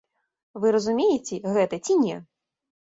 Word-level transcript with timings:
Вы 0.63 0.71
разумееце 0.77 1.41
гэта 1.53 1.83
ці 1.85 2.01
не? 2.05 2.21